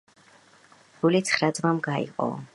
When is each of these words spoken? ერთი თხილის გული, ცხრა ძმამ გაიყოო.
ერთი 0.13 0.23
თხილის 0.23 1.05
გული, 1.05 1.21
ცხრა 1.31 1.51
ძმამ 1.61 1.85
გაიყოო. 1.91 2.33